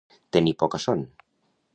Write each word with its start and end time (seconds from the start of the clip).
Tenir 0.37 0.53
poca 0.63 0.79
son. 0.87 0.99